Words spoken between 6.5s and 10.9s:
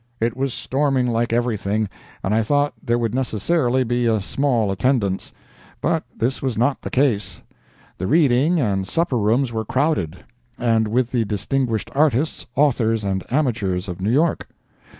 not the case; the reading and supper rooms were crowded, and